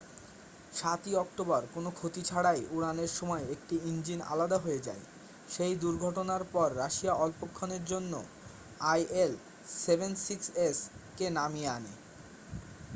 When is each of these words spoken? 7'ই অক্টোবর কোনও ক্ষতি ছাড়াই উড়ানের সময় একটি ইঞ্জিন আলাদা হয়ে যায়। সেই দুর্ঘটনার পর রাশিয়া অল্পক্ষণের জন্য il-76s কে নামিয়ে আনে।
7'ই 0.73 1.13
অক্টোবর 1.15 1.61
কোনও 1.73 1.89
ক্ষতি 1.91 2.21
ছাড়াই 2.21 2.61
উড়ানের 2.71 3.11
সময় 3.19 3.43
একটি 3.51 3.75
ইঞ্জিন 3.85 4.19
আলাদা 4.27 4.57
হয়ে 4.57 4.79
যায়। 4.79 5.03
সেই 5.49 5.73
দুর্ঘটনার 5.75 6.43
পর 6.53 6.67
রাশিয়া 6.75 7.13
অল্পক্ষণের 7.15 7.83
জন্য 7.85 8.13
il-76s 8.95 10.77
কে 11.17 11.27
নামিয়ে 11.37 11.69
আনে। 11.69 11.93